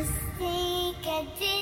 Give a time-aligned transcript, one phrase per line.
[0.00, 1.59] mistake I did.